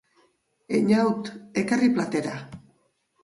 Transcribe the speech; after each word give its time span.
Eñaut, 0.77 1.25
ekarri 1.63 1.89
platera. 1.97 2.35